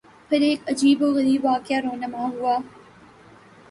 پھر 0.29 0.41
ایک 0.41 0.69
عجیب 0.69 1.01
و 1.01 1.07
غریب 1.15 1.45
واقعہ 1.45 1.79
رُونما 1.83 2.23
ہوا 2.33 2.55